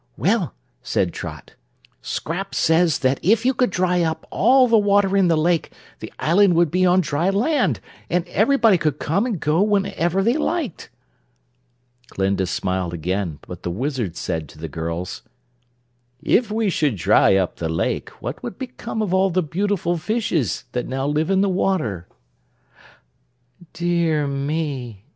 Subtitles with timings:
[0.17, 1.53] "Well," said Trot,
[2.01, 6.11] "Scraps says that if you could dry up all the water in the lake the
[6.17, 10.89] island would be on dry land, an' everyone could come and go whenever they liked."
[12.09, 15.21] Glinda smiled again, but the Wizard said to the girls:
[16.19, 20.63] "If we should dry up the lake, what would become of all the beautiful fishes
[20.71, 22.07] that now live in the water?"
[23.71, 25.05] "Dear me!